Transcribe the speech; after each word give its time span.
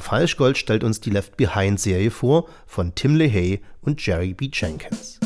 Herr 0.00 0.18
Falschgold 0.18 0.56
stellt 0.56 0.82
uns 0.82 1.00
die 1.00 1.10
Left 1.10 1.36
Behind-Serie 1.36 2.10
vor 2.10 2.48
von 2.64 2.94
Tim 2.94 3.16
LaHaye 3.16 3.60
und 3.82 4.04
Jerry 4.04 4.32
B. 4.32 4.48
Jenkins. 4.50 5.20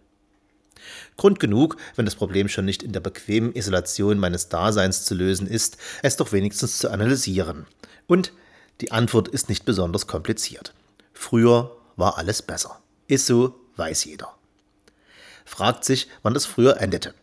Grund 1.16 1.40
genug, 1.40 1.78
wenn 1.96 2.06
das 2.06 2.16
Problem 2.16 2.50
schon 2.50 2.66
nicht 2.66 2.82
in 2.82 2.92
der 2.92 3.02
bequemen 3.02 3.54
Isolation 3.54 4.18
meines 4.18 4.50
Daseins 4.50 5.06
zu 5.06 5.14
lösen 5.14 5.46
ist, 5.46 5.78
es 6.02 6.18
doch 6.18 6.32
wenigstens 6.32 6.80
zu 6.80 6.90
analysieren. 6.90 7.68
Und 8.08 8.34
die 8.82 8.92
Antwort 8.92 9.28
ist 9.28 9.50
nicht 9.50 9.66
besonders 9.66 10.08
kompliziert. 10.08 10.74
Früher 11.14 11.76
war 11.96 12.18
alles 12.18 12.42
besser. 12.42 12.82
Ist 13.08 13.28
so, 13.28 13.56
weiß 13.76 14.06
jeder. 14.06 14.34
Fragt 15.46 15.86
sich, 15.86 16.08
wann 16.22 16.34
das 16.34 16.46
früher 16.46 16.80
endete. 16.80 17.14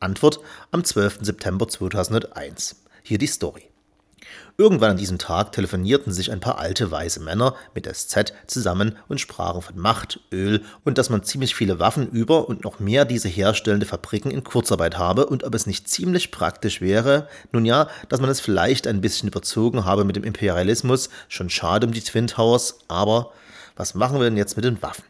Antwort 0.00 0.40
am 0.70 0.84
12. 0.84 1.18
September 1.22 1.66
2001. 1.68 2.76
Hier 3.02 3.18
die 3.18 3.26
Story. 3.26 3.70
Irgendwann 4.56 4.92
an 4.92 4.96
diesem 4.96 5.18
Tag 5.18 5.52
telefonierten 5.52 6.12
sich 6.12 6.30
ein 6.30 6.40
paar 6.40 6.58
alte 6.58 6.90
weiße 6.90 7.20
Männer 7.20 7.54
mit 7.74 7.86
SZ 7.86 8.32
zusammen 8.46 8.96
und 9.08 9.20
sprachen 9.20 9.62
von 9.62 9.78
Macht, 9.78 10.20
Öl 10.32 10.62
und 10.84 10.98
dass 10.98 11.10
man 11.10 11.24
ziemlich 11.24 11.54
viele 11.54 11.80
Waffen 11.80 12.08
über 12.10 12.48
und 12.48 12.64
noch 12.64 12.78
mehr 12.78 13.04
diese 13.04 13.28
herstellende 13.28 13.86
Fabriken 13.86 14.30
in 14.30 14.44
Kurzarbeit 14.44 14.96
habe 14.98 15.26
und 15.26 15.44
ob 15.44 15.54
es 15.54 15.66
nicht 15.66 15.88
ziemlich 15.88 16.30
praktisch 16.30 16.80
wäre, 16.80 17.28
nun 17.52 17.64
ja, 17.64 17.88
dass 18.08 18.20
man 18.20 18.30
es 18.30 18.40
vielleicht 18.40 18.86
ein 18.86 19.00
bisschen 19.00 19.28
überzogen 19.28 19.84
habe 19.84 20.04
mit 20.04 20.16
dem 20.16 20.24
Imperialismus, 20.24 21.10
schon 21.28 21.50
schade 21.50 21.86
um 21.86 21.92
die 21.92 22.02
Twin 22.02 22.26
Towers, 22.26 22.78
aber 22.88 23.32
was 23.76 23.94
machen 23.94 24.18
wir 24.18 24.24
denn 24.24 24.36
jetzt 24.36 24.56
mit 24.56 24.64
den 24.64 24.80
Waffen? 24.82 25.04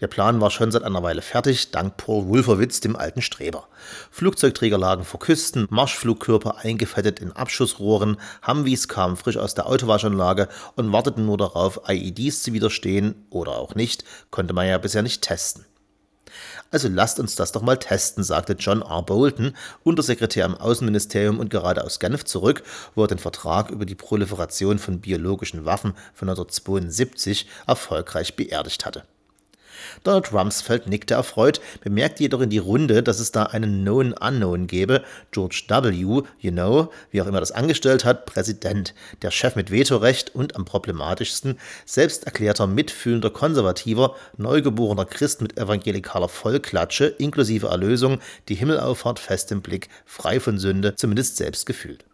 Der 0.00 0.06
Plan 0.06 0.40
war 0.40 0.50
schon 0.50 0.70
seit 0.70 0.82
einer 0.82 1.02
Weile 1.02 1.22
fertig, 1.22 1.70
dank 1.70 1.96
Paul 1.96 2.28
Wolfowitz, 2.28 2.80
dem 2.80 2.96
alten 2.96 3.22
Streber. 3.22 3.68
Flugzeugträger 4.10 4.78
lagen 4.78 5.04
vor 5.04 5.20
Küsten, 5.20 5.66
Marschflugkörper 5.70 6.58
eingefettet 6.58 7.20
in 7.20 7.32
Abschussrohren, 7.32 8.16
Humvees 8.46 8.88
kamen 8.88 9.16
frisch 9.16 9.36
aus 9.36 9.54
der 9.54 9.66
Autowaschanlage 9.66 10.48
und 10.76 10.92
warteten 10.92 11.26
nur 11.26 11.38
darauf, 11.38 11.80
IEDs 11.88 12.42
zu 12.42 12.52
widerstehen 12.52 13.26
oder 13.30 13.52
auch 13.52 13.74
nicht, 13.74 14.04
konnte 14.30 14.54
man 14.54 14.66
ja 14.66 14.78
bisher 14.78 15.02
nicht 15.02 15.22
testen. 15.22 15.64
Also 16.70 16.88
lasst 16.88 17.20
uns 17.20 17.36
das 17.36 17.52
doch 17.52 17.62
mal 17.62 17.76
testen, 17.76 18.24
sagte 18.24 18.54
John 18.54 18.82
R. 18.82 19.02
Bolton, 19.02 19.54
Untersekretär 19.84 20.44
im 20.44 20.56
Außenministerium 20.56 21.38
und 21.38 21.50
gerade 21.50 21.84
aus 21.84 22.00
Genf 22.00 22.24
zurück, 22.24 22.62
wo 22.94 23.04
er 23.04 23.08
den 23.08 23.18
Vertrag 23.18 23.70
über 23.70 23.86
die 23.86 23.94
Proliferation 23.94 24.78
von 24.78 25.00
biologischen 25.00 25.64
Waffen 25.64 25.92
von 26.14 26.28
1972 26.28 27.46
erfolgreich 27.66 28.34
beerdigt 28.34 28.84
hatte. 28.84 29.04
Donald 30.02 30.32
Rumsfeld 30.32 30.86
nickte 30.86 31.14
erfreut, 31.14 31.60
bemerkte 31.82 32.22
jedoch 32.22 32.40
in 32.40 32.50
die 32.50 32.58
Runde, 32.58 33.02
dass 33.02 33.20
es 33.20 33.32
da 33.32 33.44
einen 33.44 33.82
Known 33.82 34.12
Unknown 34.12 34.66
gebe, 34.66 35.02
George 35.30 35.64
W., 35.68 36.22
you 36.40 36.50
know, 36.50 36.90
wie 37.10 37.22
auch 37.22 37.26
immer 37.26 37.40
das 37.40 37.52
angestellt 37.52 38.04
hat, 38.04 38.26
Präsident, 38.26 38.94
der 39.22 39.30
Chef 39.30 39.56
mit 39.56 39.70
Vetorecht 39.70 40.34
und 40.34 40.56
am 40.56 40.64
problematischsten 40.64 41.58
selbst 41.84 42.24
erklärter 42.24 42.66
mitfühlender 42.66 43.30
Konservativer, 43.30 44.16
neugeborener 44.36 45.04
Christ 45.04 45.42
mit 45.42 45.58
evangelikaler 45.58 46.28
Vollklatsche, 46.28 47.06
inklusive 47.06 47.68
Erlösung, 47.68 48.20
die 48.48 48.54
Himmelauffahrt 48.54 49.18
fest 49.18 49.52
im 49.52 49.62
Blick, 49.62 49.88
frei 50.04 50.40
von 50.40 50.58
Sünde, 50.58 50.94
zumindest 50.96 51.36
selbst 51.36 51.66
gefühlt. 51.66 52.04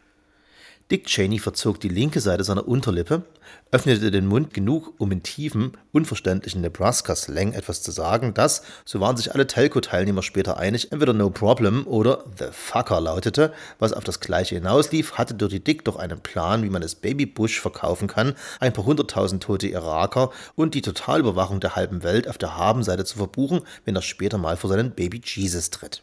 Dick 0.90 1.06
Cheney 1.06 1.38
verzog 1.38 1.78
die 1.78 1.88
linke 1.88 2.20
Seite 2.20 2.42
seiner 2.42 2.66
Unterlippe, 2.66 3.22
öffnete 3.70 4.10
den 4.10 4.26
Mund 4.26 4.52
genug, 4.52 4.92
um 4.98 5.12
in 5.12 5.22
tiefem, 5.22 5.70
unverständlichen 5.92 6.62
Nebraska-Slang 6.62 7.52
etwas 7.52 7.82
zu 7.82 7.92
sagen, 7.92 8.34
das, 8.34 8.62
so 8.84 8.98
waren 8.98 9.16
sich 9.16 9.32
alle 9.32 9.46
Telco-Teilnehmer 9.46 10.22
später 10.22 10.56
einig, 10.56 10.90
entweder 10.90 11.12
No 11.12 11.30
Problem 11.30 11.86
oder 11.86 12.24
The 12.36 12.46
Fucker 12.50 13.00
lautete, 13.00 13.52
was 13.78 13.92
auf 13.92 14.02
das 14.02 14.18
Gleiche 14.18 14.56
hinauslief, 14.56 15.12
hatte 15.12 15.34
Dirty 15.34 15.60
Dick 15.60 15.84
doch 15.84 15.94
einen 15.94 16.20
Plan, 16.20 16.64
wie 16.64 16.70
man 16.70 16.82
es 16.82 16.96
Baby 16.96 17.26
Bush 17.26 17.60
verkaufen 17.60 18.08
kann, 18.08 18.34
ein 18.58 18.72
paar 18.72 18.84
hunderttausend 18.84 19.44
tote 19.44 19.68
Iraker 19.68 20.32
und 20.56 20.74
die 20.74 20.82
Totalüberwachung 20.82 21.60
der 21.60 21.76
halben 21.76 22.02
Welt 22.02 22.26
auf 22.26 22.36
der 22.36 22.56
Habenseite 22.56 23.04
zu 23.04 23.16
verbuchen, 23.16 23.60
wenn 23.84 23.94
er 23.94 24.02
später 24.02 24.38
mal 24.38 24.56
vor 24.56 24.68
seinen 24.68 24.90
Baby 24.90 25.20
Jesus 25.24 25.70
tritt. 25.70 26.02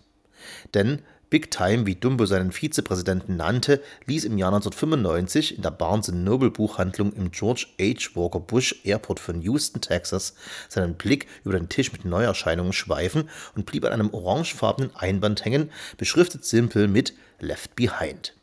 Denn 0.73 1.01
Big 1.29 1.51
Time, 1.51 1.85
wie 1.85 1.95
Dumbo 1.95 2.25
seinen 2.25 2.53
Vizepräsidenten 2.53 3.35
nannte, 3.35 3.83
ließ 4.05 4.23
im 4.23 4.37
Jahr 4.37 4.53
1995 4.53 5.57
in 5.57 5.61
der 5.61 5.71
Barnes 5.71 6.07
Noble 6.07 6.51
Buchhandlung 6.51 7.11
im 7.11 7.31
George 7.31 7.67
H. 7.81 8.15
Walker 8.15 8.39
Bush 8.39 8.75
Airport 8.85 9.19
von 9.19 9.41
Houston, 9.41 9.81
Texas, 9.81 10.35
seinen 10.69 10.95
Blick 10.95 11.27
über 11.43 11.59
den 11.59 11.67
Tisch 11.67 11.91
mit 11.91 12.05
Neuerscheinungen 12.05 12.71
schweifen 12.71 13.29
und 13.55 13.65
blieb 13.65 13.83
an 13.83 13.91
einem 13.91 14.13
orangefarbenen 14.13 14.95
Einband 14.95 15.43
hängen, 15.43 15.69
beschriftet 15.97 16.45
simpel 16.45 16.87
mit 16.87 17.13
Left 17.39 17.75
Behind. 17.75 18.36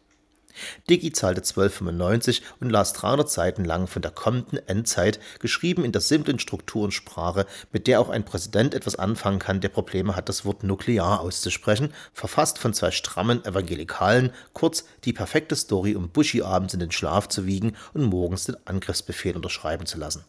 Diggi 0.89 1.13
zahlte 1.13 1.41
12,95 1.41 2.43
und 2.61 2.71
las 2.71 2.93
300 2.93 3.31
Seiten 3.31 3.65
lang 3.65 3.87
von 3.87 4.03
der 4.03 4.11
kommenden 4.11 4.59
Endzeit, 4.69 5.21
geschrieben 5.41 5.85
in 5.85 5.93
der 5.93 6.01
simplen 6.01 6.39
Struktur 6.39 6.85
und 6.85 6.93
Sprache, 6.93 7.47
mit 7.73 7.87
der 7.87 8.01
auch 8.01 8.09
ein 8.09 8.25
Präsident 8.25 8.75
etwas 8.75 8.97
anfangen 8.97 9.39
kann, 9.39 9.61
der 9.61 9.69
Probleme 9.69 10.17
hat, 10.17 10.29
das 10.29 10.45
Wort 10.45 10.63
nuklear 10.63 11.21
auszusprechen, 11.21 11.93
verfasst 12.13 12.59
von 12.59 12.75
zwei 12.75 12.91
strammen 12.91 13.45
Evangelikalen, 13.45 14.33
kurz 14.53 14.85
die 15.05 15.13
perfekte 15.13 15.57
Story, 15.57 15.95
um 15.95 16.09
Bushy 16.09 16.43
abends 16.43 16.75
in 16.75 16.81
den 16.81 16.93
Schlaf 16.93 17.29
zu 17.29 17.47
wiegen 17.47 17.77
und 17.93 18.05
morgens 18.05 18.45
den 18.45 18.57
Angriffsbefehl 18.67 19.37
unterschreiben 19.37 19.87
zu 19.87 19.99
lassen. 19.99 20.25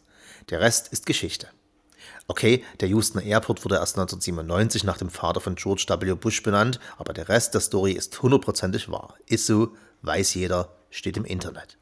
Der 0.50 0.60
Rest 0.60 0.88
ist 0.88 1.06
Geschichte. 1.06 1.48
Okay, 2.28 2.64
der 2.80 2.88
Houston 2.88 3.20
Airport 3.20 3.64
wurde 3.64 3.76
erst 3.76 3.96
1997 3.96 4.82
nach 4.84 4.98
dem 4.98 5.10
Vater 5.10 5.40
von 5.40 5.54
George 5.54 5.86
W. 5.88 6.14
Bush 6.14 6.42
benannt, 6.42 6.80
aber 6.98 7.12
der 7.12 7.28
Rest 7.28 7.54
der 7.54 7.60
Story 7.60 7.92
ist 7.92 8.20
hundertprozentig 8.20 8.90
wahr. 8.90 9.14
Ist 9.26 9.46
so, 9.46 9.74
weiß 10.06 10.34
jeder, 10.34 10.72
steht 10.90 11.16
im 11.16 11.24
Internet. 11.24 11.76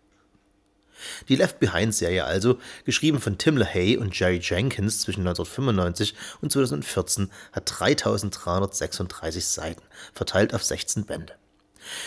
Die 1.28 1.36
Left 1.36 1.60
Behind-Serie 1.60 2.24
also, 2.24 2.58
geschrieben 2.84 3.20
von 3.20 3.38
Tim 3.38 3.56
LaHaye 3.56 3.98
und 3.98 4.18
Jerry 4.18 4.40
Jenkins 4.42 5.00
zwischen 5.00 5.20
1995 5.20 6.14
und 6.40 6.50
2014, 6.50 7.30
hat 7.52 7.70
3336 7.78 9.44
Seiten, 9.44 9.82
verteilt 10.12 10.54
auf 10.54 10.64
16 10.64 11.04
Bände. 11.04 11.34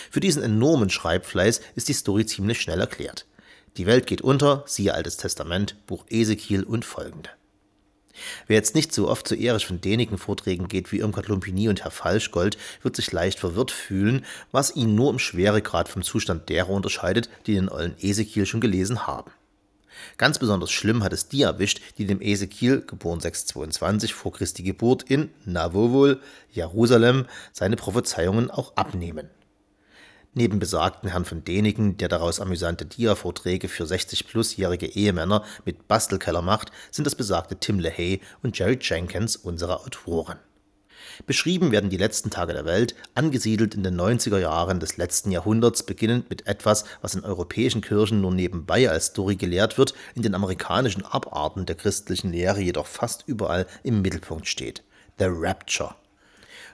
Für 0.09 0.19
diesen 0.19 0.41
enormen 0.41 0.89
Schreibfleiß 0.89 1.61
ist 1.75 1.87
die 1.87 1.93
Story 1.93 2.25
ziemlich 2.25 2.59
schnell 2.59 2.79
erklärt. 2.79 3.25
Die 3.77 3.85
Welt 3.85 4.07
geht 4.07 4.21
unter, 4.21 4.63
siehe 4.65 4.93
Altes 4.93 5.17
Testament, 5.17 5.75
Buch 5.85 6.05
Ezekiel 6.09 6.63
und 6.63 6.83
folgende. 6.83 7.29
Wer 8.47 8.55
jetzt 8.55 8.75
nicht 8.75 8.93
so 8.93 9.07
oft 9.07 9.27
zu 9.27 9.35
Erich 9.35 9.65
von 9.65 9.81
Däniken 9.81 10.17
Vorträgen 10.17 10.67
geht 10.67 10.91
wie 10.91 10.99
Irmgard 10.99 11.27
Lumpini 11.27 11.69
und 11.69 11.83
Herr 11.83 11.91
Falschgold, 11.91 12.57
wird 12.81 12.95
sich 12.95 13.11
leicht 13.11 13.39
verwirrt 13.39 13.71
fühlen, 13.71 14.25
was 14.51 14.75
ihn 14.75 14.95
nur 14.95 15.09
im 15.09 15.19
Schweregrad 15.19 15.89
vom 15.89 16.03
Zustand 16.03 16.49
derer 16.49 16.69
unterscheidet, 16.69 17.29
die 17.45 17.53
den 17.53 17.69
ollen 17.69 17.95
Ezekiel 17.99 18.45
schon 18.45 18.61
gelesen 18.61 19.07
haben. 19.07 19.31
Ganz 20.17 20.39
besonders 20.39 20.71
schlimm 20.71 21.03
hat 21.03 21.13
es 21.13 21.27
die 21.27 21.41
erwischt, 21.41 21.81
die 21.97 22.05
dem 22.05 22.21
Ezekiel, 22.21 22.81
geboren 22.81 23.19
622 23.19 24.13
vor 24.13 24.31
Christi 24.31 24.63
Geburt 24.63 25.03
in, 25.03 25.29
na 25.45 25.71
Jerusalem, 26.51 27.25
seine 27.53 27.75
Prophezeiungen 27.75 28.49
auch 28.49 28.75
abnehmen. 28.75 29.29
Neben 30.33 30.59
besagten 30.59 31.09
Herrn 31.09 31.25
von 31.25 31.43
Däniken, 31.43 31.97
der 31.97 32.09
daraus 32.09 32.39
amüsante 32.39 32.85
Dia-Vorträge 32.85 33.67
für 33.67 33.85
60-plus-jährige 33.85 34.85
Ehemänner 34.85 35.43
mit 35.65 35.87
Bastelkeller 35.87 36.41
macht, 36.41 36.71
sind 36.91 37.05
das 37.05 37.15
besagte 37.15 37.57
Tim 37.57 37.79
LaHaye 37.79 38.19
und 38.43 38.57
Jerry 38.57 38.77
Jenkins 38.81 39.35
unsere 39.35 39.79
Autoren. 39.81 40.37
Beschrieben 41.25 41.71
werden 41.71 41.89
die 41.89 41.97
letzten 41.97 42.29
Tage 42.29 42.53
der 42.53 42.65
Welt, 42.65 42.95
angesiedelt 43.15 43.73
in 43.73 43.83
den 43.83 43.99
90er 43.99 44.37
Jahren 44.37 44.79
des 44.79 44.97
letzten 44.97 45.31
Jahrhunderts, 45.31 45.83
beginnend 45.83 46.29
mit 46.29 46.45
etwas, 46.47 46.85
was 47.01 47.15
in 47.15 47.23
europäischen 47.23 47.81
Kirchen 47.81 48.21
nur 48.21 48.31
nebenbei 48.31 48.89
als 48.89 49.07
Story 49.07 49.35
gelehrt 49.35 49.77
wird, 49.77 49.93
in 50.15 50.21
den 50.21 50.35
amerikanischen 50.35 51.05
Abarten 51.05 51.65
der 51.65 51.75
christlichen 51.75 52.31
Lehre 52.31 52.61
jedoch 52.61 52.85
fast 52.85 53.23
überall 53.25 53.65
im 53.83 54.01
Mittelpunkt 54.01 54.47
steht. 54.47 54.83
The 55.17 55.27
Rapture. 55.27 55.95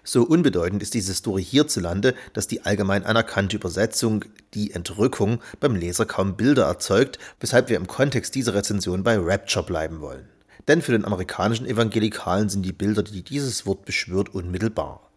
So 0.05 0.23
unbedeutend 0.23 0.83
ist 0.83 0.93
diese 0.93 1.13
Story 1.13 1.43
hierzulande, 1.43 2.13
dass 2.33 2.47
die 2.47 2.65
allgemein 2.65 3.05
anerkannte 3.05 3.55
Übersetzung 3.55 4.25
die 4.53 4.71
Entrückung 4.71 5.39
beim 5.61 5.75
Leser 5.75 6.05
kaum 6.05 6.35
Bilder 6.35 6.65
erzeugt, 6.65 7.19
weshalb 7.39 7.69
wir 7.69 7.77
im 7.77 7.87
Kontext 7.87 8.35
dieser 8.35 8.53
Rezension 8.53 9.03
bei 9.03 9.17
Rapture 9.17 9.65
bleiben 9.65 10.01
wollen. 10.01 10.27
Denn 10.67 10.81
für 10.81 10.91
den 10.91 11.05
amerikanischen 11.05 11.65
Evangelikalen 11.65 12.49
sind 12.49 12.63
die 12.63 12.73
Bilder, 12.73 13.03
die 13.03 13.23
dieses 13.23 13.65
Wort 13.65 13.85
beschwört, 13.85 14.35
unmittelbar. 14.35 15.09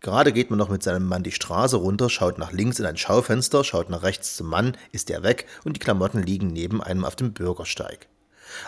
Gerade 0.00 0.32
geht 0.32 0.50
man 0.50 0.58
noch 0.58 0.68
mit 0.68 0.82
seinem 0.82 1.06
Mann 1.06 1.22
die 1.22 1.32
Straße 1.32 1.76
runter, 1.76 2.10
schaut 2.10 2.36
nach 2.36 2.52
links 2.52 2.78
in 2.78 2.84
ein 2.84 2.98
Schaufenster, 2.98 3.64
schaut 3.64 3.88
nach 3.88 4.02
rechts 4.02 4.36
zum 4.36 4.48
Mann, 4.48 4.76
ist 4.92 5.08
er 5.08 5.22
weg 5.22 5.46
und 5.64 5.76
die 5.76 5.80
Klamotten 5.80 6.22
liegen 6.22 6.48
neben 6.48 6.82
einem 6.82 7.06
auf 7.06 7.16
dem 7.16 7.32
Bürgersteig. 7.32 8.08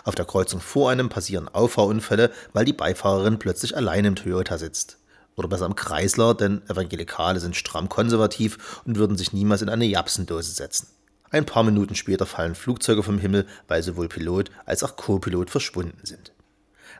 Auf 0.05 0.15
der 0.15 0.25
Kreuzung 0.25 0.61
vor 0.61 0.91
einem 0.91 1.11
passieren 1.11 1.49
Auffahrunfälle, 1.49 2.31
weil 2.55 2.65
die 2.65 2.73
Beifahrerin 2.73 3.39
plötzlich 3.39 3.77
allein 3.77 4.07
im 4.07 4.17
Toyota 4.17 4.57
sitzt. 4.57 4.99
Oder 5.37 5.49
besser 5.49 5.67
im 5.67 5.77
Kreisler, 5.77 6.35
denn 6.35 6.63
Evangelikale 6.69 7.41
sind 7.41 7.57
stramm 7.57 7.89
konservativ 7.89 8.83
und 8.85 8.97
würden 8.97 9.19
sich 9.19 9.33
niemals 9.33 9.63
in 9.63 9.69
eine 9.69 9.85
Japsendose 9.85 10.51
setzen. 10.51 10.89
Ein 11.31 11.45
paar 11.45 11.63
Minuten 11.63 11.95
später 11.95 12.25
fallen 12.25 12.55
Flugzeuge 12.55 13.03
vom 13.03 13.19
Himmel, 13.19 13.47
weil 13.69 13.83
sowohl 13.83 14.09
Pilot 14.09 14.51
als 14.65 14.83
auch 14.83 14.97
Co-Pilot 14.97 15.51
verschwunden 15.51 16.01
sind. 16.05 16.33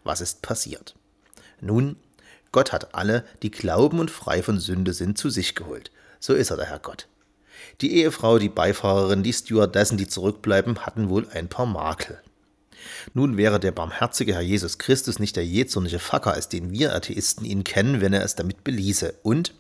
Was 0.05 0.21
ist 0.21 0.43
passiert? 0.43 0.95
Nun, 1.61 1.97
Gott 2.53 2.73
hat 2.73 2.95
alle, 2.95 3.25
die 3.43 3.51
glauben 3.51 3.99
und 3.99 4.11
frei 4.11 4.43
von 4.43 4.61
Sünde 4.61 4.93
sind, 4.93 5.17
zu 5.17 5.31
sich 5.31 5.55
geholt. 5.55 5.91
So 6.21 6.35
ist 6.35 6.51
er, 6.51 6.57
der 6.57 6.67
Herr 6.67 6.79
Gott. 6.79 7.09
Die 7.81 7.95
Ehefrau, 7.97 8.39
die 8.39 8.49
Beifahrerin, 8.49 9.23
die 9.23 9.33
Stewardessen, 9.33 9.97
die 9.97 10.09
zurückbleiben, 10.09 10.85
hatten 10.85 11.09
wohl 11.09 11.27
ein 11.33 11.49
paar 11.49 11.67
Makel. 11.67 12.21
Nun 13.15 13.37
wäre 13.37 13.61
der 13.61 13.73
barmherzige 13.73 14.35
Herr 14.35 14.41
Jesus 14.41 14.79
Christus 14.79 15.19
nicht 15.19 15.37
der 15.37 15.47
jähzornige 15.47 15.99
Facker, 15.99 16.35
als 16.35 16.49
den 16.49 16.71
wir 16.71 16.95
Atheisten 16.95 17.45
ihn 17.45 17.65
kennen, 17.65 18.01
wenn 18.01 18.13
er 18.13 18.25
es 18.25 18.35
damit 18.35 18.65
beließe. 18.65 19.15
Und 19.23 19.55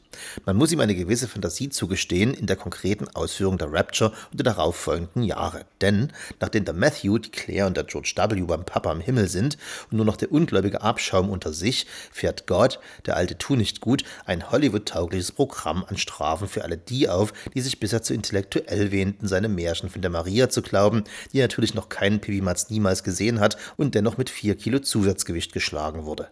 man 0.45 0.57
muss 0.57 0.73
ihm 0.73 0.81
eine 0.81 0.95
gewisse 0.95 1.29
Fantasie 1.29 1.69
zugestehen 1.69 2.35
in 2.35 2.47
der 2.47 2.57
konkreten 2.57 3.09
Ausführung 3.15 3.59
der 3.59 3.73
Rapture 3.73 4.13
und 4.31 4.41
der 4.41 4.45
darauffolgenden 4.45 5.23
Jahre. 5.23 5.67
Denn 5.81 6.13
nachdem 6.41 6.65
der 6.65 6.75
Matthew, 6.75 7.19
die 7.19 7.31
Claire 7.31 7.67
und 7.67 7.77
der 7.77 7.85
George 7.85 8.13
W. 8.17 8.43
beim 8.43 8.65
Papa 8.65 8.93
im 8.93 9.01
Himmel 9.01 9.29
sind 9.29 9.57
und 9.91 9.97
nur 9.97 10.07
noch 10.07 10.17
der 10.17 10.33
ungläubige 10.33 10.83
Abschaum 10.83 11.31
unter 11.31 11.53
sich, 11.53 11.87
fährt 12.13 12.47
Gott, 12.47 12.79
der 13.07 13.17
alte 13.17 13.39
Tu 13.39 13.57
nicht 13.57 13.81
gut, 13.81 14.05
ein 14.25 14.51
Hollywood-taugliches 14.51 15.33
Programm 15.33 15.85
an 15.87 15.97
Strafen 15.97 16.49
für 16.49 16.65
alle 16.65 16.79
die 16.79 17.09
auf, 17.09 17.33
die 17.55 17.61
sich 17.61 17.81
bisher 17.81 18.03
zu 18.03 18.15
intellektuell 18.15 18.93
wähnten, 18.93 19.29
seine 19.29 19.49
Märchen 19.49 19.91
von 19.91 20.03
der 20.03 20.11
Maria 20.11 20.49
zu 20.49 20.63
glauben, 20.63 21.05
die 21.33 21.41
natürlich 21.41 21.75
noch 21.75 21.89
keinen 21.89 22.21
Pipimatz 22.21 22.71
niemals 22.71 23.03
gesehen 23.03 23.41
hat 23.41 23.57
und 23.77 23.95
dennoch 23.95 24.17
mit 24.17 24.31
vier 24.31 24.57
Kilo 24.57 24.79
Zusatzgewicht 24.79 25.53
geschlagen 25.53 26.05
wurde. 26.05 26.29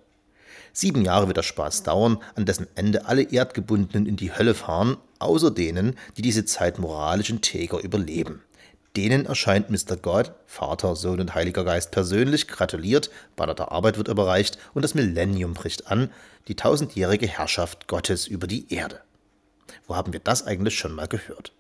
Sieben 0.77 1.03
Jahre 1.03 1.29
wird 1.29 1.37
der 1.37 1.45
Spaß 1.45 1.85
dauern, 1.85 2.19
an 2.35 2.47
dessen 2.47 2.67
Ende 2.75 3.07
alle 3.07 3.23
Erdgebundenen 3.23 4.07
in 4.07 4.17
die 4.17 4.37
Hölle 4.37 4.55
fahren, 4.55 4.97
außer 5.21 5.53
denen, 5.53 5.97
die 6.17 6.23
diese 6.23 6.45
Zeit 6.47 6.81
moralisch 6.81 7.31
integer 7.31 7.79
überleben. 7.79 8.43
Denen 8.97 9.25
erscheint 9.25 9.71
Mr. 9.71 9.97
Gott, 9.97 10.33
Vater, 10.47 10.97
Sohn 10.97 11.21
und 11.21 11.35
Heiliger 11.37 11.63
Geist 11.63 11.93
persönlich, 11.93 12.49
gratuliert, 12.49 13.11
Banner 13.37 13.55
der 13.55 13.71
Arbeit 13.71 13.99
wird 13.99 14.09
überreicht 14.09 14.59
und 14.75 14.83
das 14.83 14.95
Millennium 14.95 15.55
bricht 15.55 15.87
an, 15.87 16.11
die 16.49 16.57
tausendjährige 16.57 17.29
Herrschaft 17.29 17.87
Gottes 17.87 18.27
über 18.27 18.49
die 18.49 18.73
Erde. 18.75 19.01
Wo 19.87 19.95
haben 19.95 20.13
wir 20.13 20.21
das 20.21 20.45
eigentlich 20.45 20.77
schon 20.77 20.93
mal 20.93 21.07
gehört? 21.07 21.53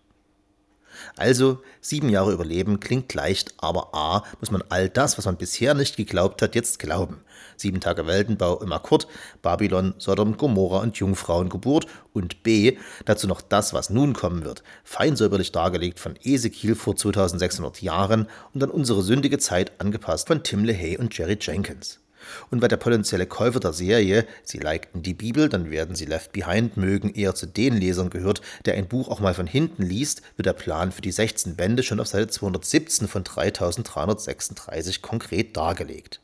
Also, 1.17 1.63
sieben 1.81 2.09
Jahre 2.09 2.33
überleben 2.33 2.81
klingt 2.81 3.13
leicht, 3.15 3.55
aber 3.59 3.95
a, 3.95 4.25
muss 4.41 4.51
man 4.51 4.63
all 4.69 4.89
das, 4.89 5.19
was 5.19 5.25
man 5.27 5.37
bisher 5.37 5.75
nicht 5.75 5.97
geglaubt 5.97 6.43
hat, 6.43 6.55
jetzt 6.55 6.79
glauben. 6.79 7.21
Sieben 7.57 7.81
Tage 7.81 8.07
Weltenbau 8.07 8.61
im 8.61 8.73
Akkord, 8.73 9.07
Babylon, 9.43 9.95
Sodom, 9.99 10.37
Gomorra 10.37 10.81
und 10.81 10.97
Jungfrauengeburt 10.97 11.87
und 12.13 12.43
b, 12.43 12.77
dazu 13.05 13.27
noch 13.27 13.41
das, 13.41 13.73
was 13.75 13.91
nun 13.91 14.13
kommen 14.13 14.45
wird, 14.45 14.63
feinsäuberlich 14.83 15.53
dargelegt 15.53 16.01
von 16.01 16.17
Ezekiel 16.23 16.75
vor 16.75 16.97
2600 16.97 17.83
Jahren 17.83 18.29
und 18.53 18.63
an 18.63 18.71
unsere 18.71 19.03
sündige 19.03 19.39
Zeit 19.39 19.73
angepasst 19.81 20.29
von 20.29 20.43
Tim 20.43 20.65
LaHaye 20.65 20.99
und 20.99 21.17
Jerry 21.17 21.39
Jenkins. 21.41 22.04
Und 22.51 22.63
weil 22.63 22.69
der 22.69 22.77
potenzielle 22.77 23.27
Käufer 23.27 23.61
der 23.61 23.73
Serie, 23.73 24.27
Sie 24.43 24.59
likten 24.59 25.03
die 25.03 25.15
Bibel, 25.15 25.49
dann 25.49 25.71
werden 25.71 25.95
Sie 25.95 26.05
Left 26.05 26.33
Behind 26.33 26.77
mögen, 26.77 27.15
eher 27.15 27.35
zu 27.35 27.47
den 27.47 27.77
Lesern 27.77 28.11
gehört, 28.11 28.41
der 28.65 28.75
ein 28.75 28.89
Buch 28.89 29.09
auch 29.09 29.21
mal 29.21 29.35
von 29.35 29.47
hinten 29.47 29.83
liest, 29.83 30.23
wird 30.37 30.47
der 30.47 30.53
Plan 30.53 30.93
für 30.93 31.03
die 31.03 31.13
16 31.13 31.57
Bände 31.57 31.83
schon 31.83 32.01
auf 32.01 32.09
Seite 32.09 32.29
217 32.29 33.09
von 33.09 33.25
3336 33.25 35.03
konkret 35.03 35.57
dargelegt. 35.57 36.21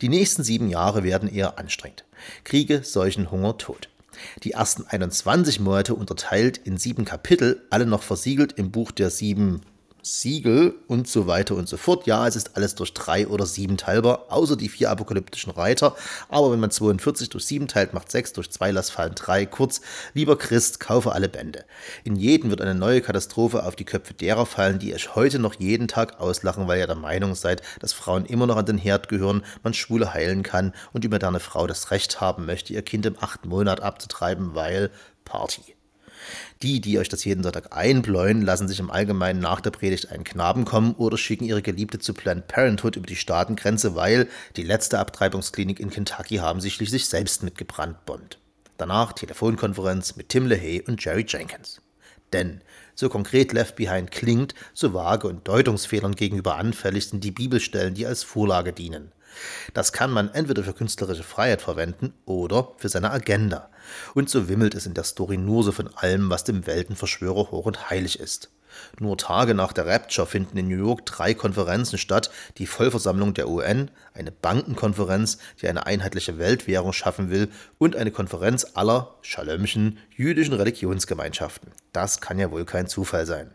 Die 0.00 0.08
nächsten 0.08 0.44
sieben 0.44 0.68
Jahre 0.68 1.04
werden 1.04 1.32
eher 1.32 1.58
anstrengend. 1.58 2.04
Kriege, 2.44 2.82
Seuchen, 2.84 3.30
Hunger, 3.30 3.56
Tod. 3.58 3.88
Die 4.42 4.52
ersten 4.52 4.84
21 4.86 5.60
Monate 5.60 5.94
unterteilt 5.94 6.58
in 6.58 6.76
sieben 6.76 7.04
Kapitel, 7.04 7.62
alle 7.70 7.86
noch 7.86 8.02
versiegelt 8.02 8.52
im 8.52 8.70
Buch 8.70 8.92
der 8.92 9.10
sieben 9.10 9.62
Siegel 10.06 10.74
und 10.86 11.08
so 11.08 11.26
weiter 11.26 11.54
und 11.54 11.66
so 11.66 11.78
fort. 11.78 12.06
Ja, 12.06 12.28
es 12.28 12.36
ist 12.36 12.56
alles 12.56 12.74
durch 12.74 12.92
drei 12.92 13.26
oder 13.26 13.46
sieben 13.46 13.78
teilbar, 13.78 14.26
außer 14.28 14.54
die 14.54 14.68
vier 14.68 14.90
apokalyptischen 14.90 15.50
Reiter. 15.50 15.96
Aber 16.28 16.52
wenn 16.52 16.60
man 16.60 16.70
42 16.70 17.30
durch 17.30 17.46
sieben 17.46 17.68
teilt, 17.68 17.94
macht 17.94 18.10
sechs 18.10 18.34
durch 18.34 18.50
zwei, 18.50 18.70
lass 18.70 18.90
fallen 18.90 19.14
drei. 19.14 19.46
Kurz, 19.46 19.80
lieber 20.12 20.36
Christ, 20.36 20.78
kaufe 20.78 21.12
alle 21.12 21.30
Bände. 21.30 21.64
In 22.04 22.16
jedem 22.16 22.50
wird 22.50 22.60
eine 22.60 22.74
neue 22.74 23.00
Katastrophe 23.00 23.64
auf 23.64 23.76
die 23.76 23.86
Köpfe 23.86 24.12
derer 24.12 24.44
fallen, 24.44 24.78
die 24.78 24.92
euch 24.92 25.14
heute 25.14 25.38
noch 25.38 25.54
jeden 25.54 25.88
Tag 25.88 26.20
auslachen, 26.20 26.68
weil 26.68 26.80
ihr 26.80 26.86
der 26.86 26.96
Meinung 26.96 27.34
seid, 27.34 27.62
dass 27.80 27.94
Frauen 27.94 28.26
immer 28.26 28.46
noch 28.46 28.56
an 28.56 28.66
den 28.66 28.78
Herd 28.78 29.08
gehören, 29.08 29.42
man 29.62 29.72
Schwule 29.72 30.12
heilen 30.12 30.42
kann 30.42 30.74
und 30.92 31.04
die 31.04 31.08
moderne 31.08 31.40
Frau 31.40 31.66
das 31.66 31.90
Recht 31.90 32.20
haben 32.20 32.44
möchte, 32.44 32.74
ihr 32.74 32.82
Kind 32.82 33.06
im 33.06 33.16
achten 33.18 33.48
Monat 33.48 33.80
abzutreiben, 33.80 34.54
weil 34.54 34.90
Party. 35.24 35.73
Die, 36.62 36.80
die 36.80 36.98
euch 36.98 37.08
das 37.08 37.24
jeden 37.24 37.42
Sonntag 37.42 37.76
einbläuen, 37.76 38.42
lassen 38.42 38.68
sich 38.68 38.80
im 38.80 38.90
Allgemeinen 38.90 39.40
nach 39.40 39.60
der 39.60 39.70
Predigt 39.70 40.10
einen 40.10 40.24
Knaben 40.24 40.64
kommen 40.64 40.94
oder 40.94 41.16
schicken 41.16 41.44
ihre 41.44 41.62
Geliebte 41.62 41.98
zu 41.98 42.14
Planned 42.14 42.46
Parenthood 42.46 42.96
über 42.96 43.06
die 43.06 43.16
Staatengrenze, 43.16 43.94
weil 43.94 44.28
die 44.56 44.62
letzte 44.62 44.98
Abtreibungsklinik 44.98 45.80
in 45.80 45.90
Kentucky 45.90 46.36
haben 46.36 46.60
sie 46.60 46.70
schließlich 46.70 47.06
selbst 47.06 47.42
mitgebrannt 47.42 48.04
Bond. 48.06 48.38
Danach 48.76 49.12
Telefonkonferenz 49.12 50.16
mit 50.16 50.30
Tim 50.30 50.46
LaHaye 50.46 50.82
und 50.82 51.04
Jerry 51.04 51.24
Jenkins. 51.28 51.80
Denn 52.32 52.60
so 52.96 53.08
konkret 53.08 53.52
Left 53.52 53.76
Behind 53.76 54.10
klingt, 54.10 54.54
so 54.72 54.92
vage 54.92 55.28
und 55.28 55.46
Deutungsfehlern 55.46 56.14
gegenüber 56.14 56.56
anfällig 56.56 57.08
sind 57.08 57.22
die 57.22 57.30
Bibelstellen, 57.30 57.94
die 57.94 58.06
als 58.06 58.22
Vorlage 58.22 58.72
dienen. 58.72 59.12
Das 59.72 59.92
kann 59.92 60.10
man 60.10 60.32
entweder 60.32 60.62
für 60.62 60.72
künstlerische 60.72 61.22
Freiheit 61.22 61.62
verwenden 61.62 62.14
oder 62.24 62.72
für 62.76 62.88
seine 62.88 63.10
Agenda. 63.10 63.70
Und 64.14 64.30
so 64.30 64.48
wimmelt 64.48 64.74
es 64.74 64.86
in 64.86 64.94
der 64.94 65.04
Story 65.04 65.36
nur 65.36 65.62
so 65.62 65.72
von 65.72 65.88
allem, 65.94 66.30
was 66.30 66.44
dem 66.44 66.66
Weltenverschwörer 66.66 67.50
hoch 67.50 67.66
und 67.66 67.90
heilig 67.90 68.18
ist. 68.18 68.50
Nur 68.98 69.16
Tage 69.16 69.54
nach 69.54 69.72
der 69.72 69.86
Rapture 69.86 70.26
finden 70.26 70.58
in 70.58 70.68
New 70.68 70.76
York 70.84 71.06
drei 71.06 71.34
Konferenzen 71.34 71.98
statt, 71.98 72.30
die 72.58 72.66
Vollversammlung 72.66 73.34
der 73.34 73.48
UN, 73.48 73.90
eine 74.14 74.32
Bankenkonferenz, 74.32 75.38
die 75.60 75.68
eine 75.68 75.86
einheitliche 75.86 76.38
Weltwährung 76.38 76.92
schaffen 76.92 77.30
will, 77.30 77.48
und 77.78 77.96
eine 77.96 78.10
Konferenz 78.10 78.66
aller 78.74 79.14
schalömchen 79.22 79.98
jüdischen 80.16 80.54
Religionsgemeinschaften. 80.54 81.72
Das 81.92 82.20
kann 82.20 82.38
ja 82.38 82.50
wohl 82.50 82.64
kein 82.64 82.88
Zufall 82.88 83.26
sein. 83.26 83.50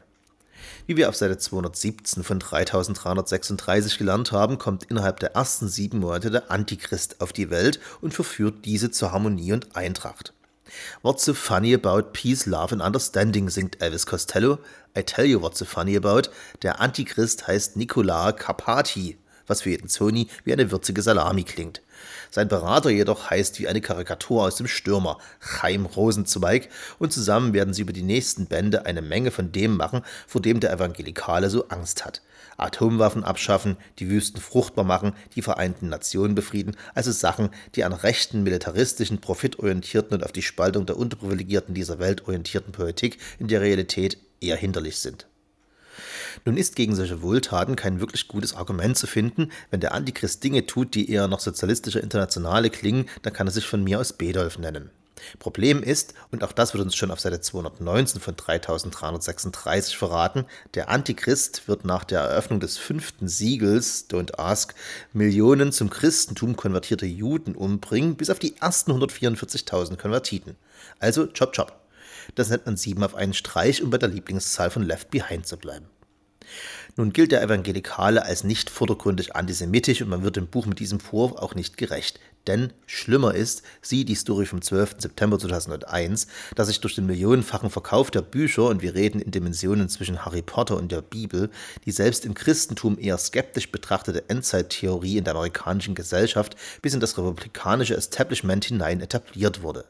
Wie 0.88 0.98
wir 0.98 1.10
auf 1.10 1.16
Seite 1.16 1.38
217 1.38 2.24
von 2.24 2.39
3336 2.39 3.98
gelernt 3.98 4.32
haben, 4.32 4.58
kommt 4.58 4.86
innerhalb 4.86 5.20
der 5.20 5.36
ersten 5.36 5.68
sieben 5.68 6.00
Monate 6.00 6.32
der 6.32 6.51
Antichrist 6.51 7.22
auf 7.22 7.34
die 7.34 7.50
Welt 7.50 7.80
und 8.01 8.13
verführt 8.13 8.66
diese 8.66 8.92
zur 8.92 9.12
Harmonie 9.12 9.54
und 9.54 9.75
Eintracht. 9.75 10.34
What's 11.01 11.25
so 11.25 11.34
funny 11.34 11.74
about 11.74 12.12
peace, 12.13 12.46
love 12.46 12.74
and 12.74 12.82
understanding, 12.82 13.50
singt 13.50 13.82
Elvis 13.82 14.06
Costello. 14.06 14.60
I 14.98 15.04
tell 15.04 15.25
you 15.25 15.42
what's 15.42 15.60
so 15.60 15.66
funny 15.66 15.96
about. 15.96 16.30
Der 16.62 16.80
Antichrist 16.80 17.48
heißt 17.48 17.78
Nicola 17.78 18.32
Carpati, 18.32 19.18
was 19.50 19.62
für 19.62 19.72
jeden 19.72 19.89
Sony 19.89 20.27
wie 20.44 20.53
eine 20.53 20.72
würzige 20.72 21.01
Salami 21.01 21.44
klingt. 21.44 21.82
Sein 22.32 22.48
Berater 22.48 22.89
jedoch 22.89 23.29
heißt 23.29 23.60
wie 23.60 23.68
eine 23.68 23.82
Karikatur 23.82 24.44
aus 24.44 24.56
dem 24.56 24.68
Stürmer, 24.68 25.18
Chaim 25.39 25.86
Rosenzweig, 25.86 26.70
und 27.00 27.12
zusammen 27.12 27.53
werden 27.53 27.74
sie 27.74 27.82
über 27.82 27.94
die 27.94 28.03
nächsten 28.03 28.46
Bände 28.46 28.86
eine 28.86 29.01
Menge 29.01 29.32
von 29.32 29.51
dem 29.51 29.75
machen, 29.75 30.03
vor 30.27 30.41
dem 30.41 30.60
der 30.60 30.72
Evangelikale 30.72 31.50
so 31.50 31.68
Angst 31.70 32.06
hat. 32.06 32.22
Atomwaffen 32.58 33.24
abschaffen, 33.24 33.77
die 34.00 34.10
Wüsten 34.10 34.41
fruchtbar 34.41 34.86
machen, 34.86 35.13
die 35.36 35.41
Vereinten 35.41 35.89
Nationen 35.89 36.36
befrieden, 36.36 36.75
also 36.94 37.12
Sachen, 37.12 37.50
die 37.75 37.84
an 37.84 37.94
rechten, 37.94 38.44
militaristischen, 38.44 39.22
profitorientierten 39.22 40.18
und 40.18 40.24
auf 40.24 40.32
die 40.32 40.41
Spaltung 40.41 40.86
der 40.86 40.98
Unterprivilegierten 40.98 41.74
dieser 41.74 42.00
Welt 42.00 42.27
orientierten 42.27 42.74
Politik 42.74 43.18
in 43.39 43.48
der 43.48 43.62
Realität 43.62 44.18
eher 44.41 44.58
hinderlich 44.58 45.00
sind. 45.00 45.27
Nun 46.46 46.58
ist 46.58 46.75
gegen 46.75 46.96
solche 46.96 47.22
Wohltaten 47.22 47.75
kein 47.75 48.00
wirklich 48.00 48.27
gutes 48.27 48.53
Argument 48.53 48.98
zu 48.98 49.08
finden. 49.08 49.51
Wenn 49.72 49.79
der 49.79 49.93
Antichrist 49.93 50.43
Dinge 50.43 50.65
tut, 50.65 50.96
die 50.96 51.12
eher 51.12 51.27
nach 51.27 51.39
sozialistischer 51.39 52.01
Internationale 52.01 52.69
klingen, 52.69 53.08
dann 53.22 53.34
kann 53.34 53.48
er 53.48 53.51
sich 53.51 53.65
von 53.65 53.84
mir 53.84 54.00
aus 54.00 54.13
Bedolf 54.13 54.58
nennen. 54.58 54.91
Problem 55.38 55.84
ist, 55.84 56.13
und 56.31 56.43
auch 56.43 56.51
das 56.51 56.74
wird 56.74 56.84
uns 56.84 56.96
schon 56.96 57.12
auf 57.12 57.19
Seite 57.19 57.41
219 57.41 58.22
von 58.22 58.36
3336 58.36 59.98
verraten, 59.98 60.46
der 60.74 60.89
Antichrist 60.89 61.67
wird 61.67 61.86
nach 61.86 62.03
der 62.03 62.22
Eröffnung 62.22 62.60
des 62.60 62.77
fünften 62.77 63.27
Siegels, 63.27 64.10
Don't 64.10 64.38
Ask, 64.38 64.74
Millionen 65.13 65.72
zum 65.72 65.89
Christentum 65.89 66.55
konvertierte 66.55 67.05
Juden 67.05 67.55
umbringen, 67.55 68.15
bis 68.15 68.29
auf 68.29 68.39
die 68.39 68.55
ersten 68.58 68.91
144.000 68.91 69.98
Konvertiten. 69.98 70.55
Also 71.00 71.27
chop 71.27 71.53
chop. 71.53 71.75
Das 72.36 72.50
nennt 72.50 72.65
man 72.65 72.77
sieben 72.77 73.03
auf 73.03 73.15
einen 73.15 73.34
Streich, 73.34 73.81
um 73.81 73.89
bei 73.89 73.98
der 73.98 74.10
Lieblingszahl 74.10 74.69
von 74.69 74.84
Left 74.84 75.10
Behind 75.10 75.48
zu 75.48 75.58
bleiben. 75.58 75.88
Nun 76.96 77.13
gilt 77.13 77.31
der 77.31 77.41
Evangelikale 77.41 78.25
als 78.25 78.43
nicht 78.43 78.69
vordergründig 78.69 79.36
antisemitisch 79.36 80.01
und 80.01 80.10
man 80.10 80.24
wird 80.24 80.36
dem 80.36 80.48
Buch 80.48 80.65
mit 80.65 80.79
diesem 80.79 81.00
Vorwurf 81.00 81.39
auch 81.41 81.55
nicht 81.55 81.77
gerecht. 81.77 82.19
Denn 82.48 82.74
schlimmer 82.88 83.36
ist, 83.36 83.63
sieh 83.81 84.05
die 84.05 84.15
Story 84.15 84.46
vom 84.46 84.62
12. 84.62 84.96
September 84.98 85.38
2001, 85.38 86.27
dass 86.55 86.67
sich 86.67 86.81
durch 86.81 86.96
den 86.96 87.05
millionenfachen 87.05 87.69
Verkauf 87.69 88.12
der 88.12 88.22
Bücher, 88.22 88.65
und 88.67 88.81
wir 88.81 88.96
reden 88.96 89.22
in 89.22 89.31
Dimensionen 89.31 89.89
zwischen 89.89 90.25
Harry 90.25 90.41
Potter 90.41 90.77
und 90.77 90.91
der 90.91 91.01
Bibel, 91.01 91.50
die 91.86 91.91
selbst 91.91 92.25
im 92.25 92.34
Christentum 92.34 92.98
eher 93.00 93.17
skeptisch 93.17 93.72
betrachtete 93.72 94.29
Endzeittheorie 94.29 95.17
in 95.17 95.25
der 95.25 95.36
amerikanischen 95.36 95.96
Gesellschaft 95.96 96.55
bis 96.81 96.93
in 96.93 97.00
das 97.00 97.17
republikanische 97.17 97.96
Establishment 97.96 98.65
hinein 98.65 99.01
etabliert 99.01 99.62
wurde. 99.62 99.86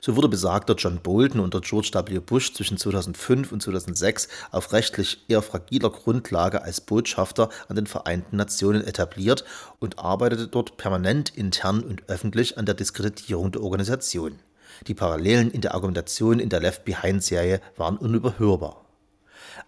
So 0.00 0.16
wurde 0.16 0.28
besagter 0.28 0.74
John 0.74 1.00
Bolton 1.02 1.40
unter 1.40 1.60
George 1.60 1.90
W. 1.92 2.18
Bush 2.18 2.52
zwischen 2.52 2.78
2005 2.78 3.52
und 3.52 3.62
2006 3.62 4.28
auf 4.50 4.72
rechtlich 4.72 5.24
eher 5.28 5.42
fragiler 5.42 5.90
Grundlage 5.90 6.62
als 6.62 6.80
Botschafter 6.80 7.48
an 7.68 7.76
den 7.76 7.86
Vereinten 7.86 8.36
Nationen 8.36 8.84
etabliert 8.84 9.44
und 9.78 9.98
arbeitete 9.98 10.48
dort 10.48 10.76
permanent 10.76 11.30
intern 11.36 11.82
und 11.82 12.08
öffentlich 12.08 12.58
an 12.58 12.66
der 12.66 12.74
Diskreditierung 12.74 13.52
der 13.52 13.62
Organisation. 13.62 14.38
Die 14.86 14.94
Parallelen 14.94 15.50
in 15.50 15.60
der 15.60 15.74
Argumentation 15.74 16.40
in 16.40 16.48
der 16.48 16.60
Left 16.60 16.84
Behind-Serie 16.84 17.60
waren 17.76 17.96
unüberhörbar 17.96 18.83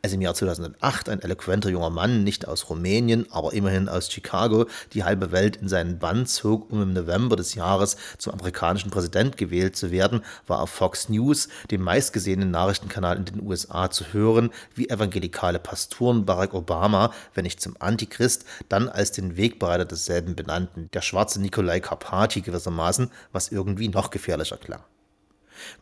als 0.03 0.13
im 0.13 0.21
Jahr 0.21 0.35
2008 0.35 1.09
ein 1.09 1.21
eloquenter 1.21 1.69
junger 1.69 1.91
Mann, 1.91 2.25
nicht 2.25 2.47
aus 2.47 2.69
Rumänien, 2.71 3.27
aber 3.31 3.53
immerhin 3.53 3.89
aus 3.89 4.11
Chicago, 4.11 4.67
die 4.93 5.05
halbe 5.05 5.33
Welt 5.33 5.57
in 5.57 5.69
seinen 5.69 5.99
Bann 5.99 6.27
zog, 6.27 6.71
um 6.71 6.83
im 6.83 6.93
November 6.93 7.37
des 7.37 7.55
Jahres 7.55 7.97
zum 8.19 8.33
amerikanischen 8.33 8.91
Präsident 8.91 9.37
gewählt 9.37 9.77
zu 9.77 9.91
werden, 9.91 10.23
war 10.47 10.61
auf 10.61 10.71
Fox 10.71 11.09
News, 11.09 11.49
dem 11.71 11.83
meistgesehenen 11.83 12.51
Nachrichtenkanal 12.51 13.17
in 13.17 13.25
den 13.25 13.43
USA, 13.43 13.91
zu 13.91 14.13
hören, 14.13 14.51
wie 14.75 14.89
evangelikale 14.89 15.59
Pastoren 15.59 16.25
Barack 16.25 16.55
Obama, 16.55 17.13
wenn 17.35 17.45
nicht 17.45 17.61
zum 17.61 17.77
Antichrist, 17.79 18.45
dann 18.69 18.89
als 18.89 19.13
den 19.13 19.37
Wegbereiter 19.37 19.85
desselben 19.85 20.37
benannten, 20.37 20.89
der 20.93 21.03
schwarze 21.03 21.41
Nikolai 21.41 21.81
Karpati 21.81 22.41
gewissermaßen, 22.41 23.11
was 23.33 23.49
irgendwie 23.49 23.89
noch 23.89 24.11
gefährlicher 24.11 24.57
klang. 24.57 24.83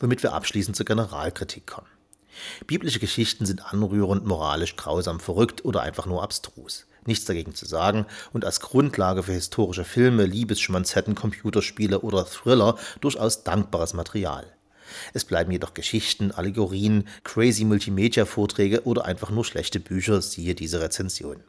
Womit 0.00 0.22
wir 0.22 0.32
abschließend 0.32 0.76
zur 0.76 0.86
Generalkritik 0.86 1.66
kommen. 1.66 1.93
Biblische 2.66 2.98
Geschichten 3.00 3.46
sind 3.46 3.72
anrührend, 3.72 4.24
moralisch 4.24 4.76
grausam 4.76 5.20
verrückt 5.20 5.64
oder 5.64 5.82
einfach 5.82 6.06
nur 6.06 6.22
abstrus. 6.22 6.86
Nichts 7.06 7.26
dagegen 7.26 7.54
zu 7.54 7.66
sagen 7.66 8.06
und 8.32 8.44
als 8.44 8.60
Grundlage 8.60 9.22
für 9.22 9.32
historische 9.32 9.84
Filme, 9.84 10.24
Liebesschmanzetten, 10.24 11.14
Computerspiele 11.14 12.00
oder 12.00 12.24
Thriller 12.24 12.76
durchaus 13.00 13.44
dankbares 13.44 13.92
Material. 13.92 14.46
Es 15.12 15.24
bleiben 15.24 15.50
jedoch 15.50 15.74
Geschichten, 15.74 16.30
Allegorien, 16.30 17.08
crazy 17.24 17.64
Multimedia-Vorträge 17.64 18.84
oder 18.84 19.04
einfach 19.04 19.30
nur 19.30 19.44
schlechte 19.44 19.80
Bücher, 19.80 20.22
siehe 20.22 20.54
diese 20.54 20.80
Rezension. 20.80 21.42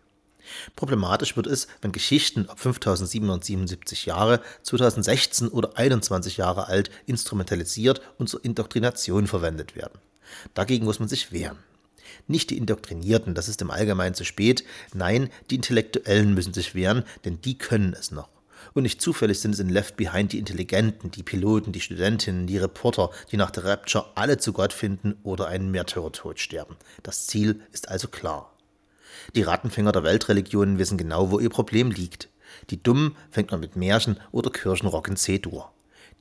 Problematisch 0.75 1.36
wird 1.36 1.48
es, 1.48 1.68
wenn 1.82 1.92
Geschichten 1.92 2.48
ab 2.50 2.60
5777 2.60 4.06
Jahre, 4.06 4.42
2016 4.63 5.48
oder 5.48 5.77
21 5.77 6.38
Jahre 6.38 6.68
alt 6.68 6.92
instrumentalisiert 7.06 8.01
und 8.18 8.30
zur 8.30 8.44
Indoktrination 8.44 9.27
verwendet 9.27 9.75
werden. 9.75 10.00
Dagegen 10.53 10.86
muss 10.86 11.00
man 11.00 11.10
sich 11.10 11.32
wehren. 11.32 11.58
Nicht 12.27 12.50
die 12.50 12.58
Indoktrinierten, 12.58 13.36
das 13.36 13.48
ist 13.48 13.62
im 13.62 13.72
Allgemeinen 13.72 14.15
zu 14.15 14.24
spät. 14.24 14.63
Nein, 14.94 15.29
die 15.50 15.55
Intellektuellen 15.55 16.34
müssen 16.34 16.53
sich 16.53 16.75
wehren, 16.75 17.03
denn 17.24 17.41
die 17.41 17.58
können 17.58 17.94
es 17.94 18.12
noch. 18.12 18.29
Und 18.74 18.84
nicht 18.84 19.01
zufällig 19.01 19.39
sind 19.39 19.53
es 19.53 19.60
in 19.60 19.70
Left 19.70 19.96
Behind 19.96 20.34
die 20.34 20.39
Intelligenten, 20.39 21.12
die 21.12 21.24
Piloten, 21.24 21.72
die 21.72 21.82
Studentinnen, 21.82 22.48
die 22.48 22.58
Reporter, 22.58 23.12
die 23.32 23.38
nach 23.38 23.51
der 23.51 23.65
Rapture 23.65 24.12
alle 24.15 24.38
zu 24.38 24.53
Gott 24.53 24.74
finden 24.74 25.15
oder 25.24 25.48
einen 25.48 25.72
Märtyrertod 25.72 26.39
sterben. 26.39 26.75
Das 27.03 27.27
Ziel 27.27 27.62
ist 27.72 27.89
also 27.89 28.08
klar. 28.08 28.51
Die 29.36 29.44
Rattenfänger 29.44 29.91
der 29.91 30.03
Weltreligionen 30.03 30.77
wissen 30.77 30.98
genau, 30.98 31.32
wo 31.32 31.39
ihr 31.39 31.50
Problem 31.50 31.91
liegt. 31.91 32.29
Die 32.70 32.82
Dummen 32.82 33.15
fängt 33.32 33.51
man 33.51 33.60
mit 33.60 33.75
Märchen 33.75 34.20
oder 34.32 34.50
Kirchenrock 34.50 35.08
in 35.08 35.15
C-Dur. 35.15 35.72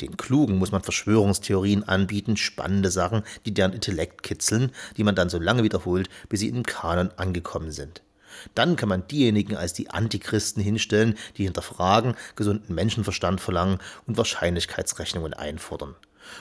Den 0.01 0.17
Klugen 0.17 0.59
muss 0.59 0.73
man 0.73 0.83
Verschwörungstheorien 0.83 1.85
anbieten, 1.85 2.37
spannende 2.37 2.91
Sachen, 2.91 3.23
die 3.47 3.55
deren 3.55 3.73
Intellekt 3.73 4.23
kitzeln, 4.23 4.73
die 4.97 5.05
man 5.05 5.15
dann 5.15 5.31
so 5.31 5.39
lange 5.39 5.63
wiederholt, 5.63 6.09
bis 6.29 6.41
sie 6.41 6.49
im 6.49 6.65
Kanon 6.65 7.11
angekommen 7.17 7.71
sind. 7.71 8.03
Dann 8.55 8.77
kann 8.77 8.89
man 8.89 9.07
diejenigen 9.07 9.57
als 9.57 9.73
die 9.73 9.91
Antichristen 9.91 10.63
hinstellen, 10.63 11.17
die 11.37 11.45
hinterfragen, 11.45 12.17
gesunden 12.35 12.75
Menschenverstand 12.75 13.41
verlangen 13.41 13.79
und 14.07 14.17
Wahrscheinlichkeitsrechnungen 14.17 15.35
einfordern. 15.35 15.95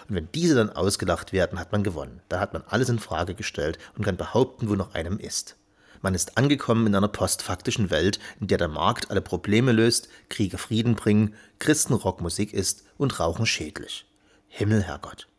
Und 0.07 0.15
wenn 0.15 0.29
diese 0.33 0.55
dann 0.55 0.69
ausgelacht 0.69 1.33
werden, 1.33 1.59
hat 1.59 1.71
man 1.71 1.83
gewonnen. 1.83 2.21
Dann 2.29 2.39
hat 2.39 2.53
man 2.53 2.63
alles 2.67 2.89
in 2.89 2.99
Frage 2.99 3.35
gestellt 3.35 3.77
und 3.95 4.03
kann 4.03 4.17
behaupten, 4.17 4.69
wo 4.69 4.75
noch 4.75 4.95
einem 4.95 5.19
ist. 5.19 5.57
Man 6.03 6.15
ist 6.15 6.37
angekommen 6.37 6.85
in 6.85 6.95
einer 6.95 7.07
postfaktischen 7.07 7.89
Welt, 7.89 8.19
in 8.41 8.47
der 8.47 8.57
der 8.57 8.67
Markt 8.67 9.09
alle 9.09 9.21
Probleme 9.21 9.71
löst, 9.71 10.09
Kriege 10.27 10.57
Frieden 10.57 10.95
bringen, 10.95 11.33
Christenrockmusik 11.59 12.53
ist 12.53 12.83
und 12.97 13.21
Rauchen 13.21 13.45
schädlich. 13.45 14.05
Himmel, 14.49 14.83
Herrgott. 14.83 15.29